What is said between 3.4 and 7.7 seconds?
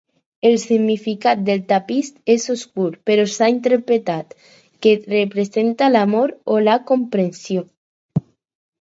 interpretat que representa l'amor o la comprensió.